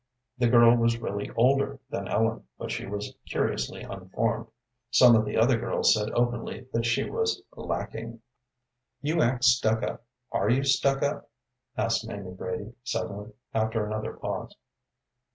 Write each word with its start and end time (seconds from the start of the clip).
The 0.39 0.47
girl 0.47 0.75
was 0.77 0.97
really 0.97 1.29
older 1.35 1.79
than 1.91 2.07
Ellen, 2.07 2.47
but 2.57 2.71
she 2.71 2.87
was 2.87 3.13
curiously 3.27 3.83
unformed. 3.83 4.47
Some 4.89 5.15
of 5.15 5.25
the 5.25 5.37
other 5.37 5.59
girls 5.59 5.93
said 5.93 6.09
openly 6.13 6.65
that 6.73 6.87
she 6.87 7.07
was 7.07 7.43
"lacking." 7.55 8.19
"You 9.03 9.21
act 9.21 9.43
stuck 9.43 9.83
up. 9.83 10.03
Are 10.31 10.49
you 10.49 10.63
stuck 10.63 11.03
up?" 11.03 11.29
asked 11.77 12.07
Mamie 12.07 12.33
Brady, 12.33 12.73
suddenly, 12.83 13.33
after 13.53 13.85
another 13.85 14.13
pause. 14.13 14.55